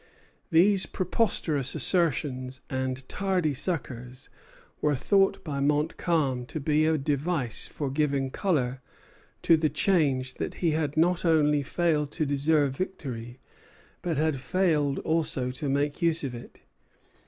[0.49, 4.31] These preposterous assertions and tardy succors
[4.81, 8.81] were thought by Montcalm to be a device for giving color
[9.43, 13.37] to the charge that he had not only failed to deserve victory,
[14.01, 16.61] but had failed also to make use of it.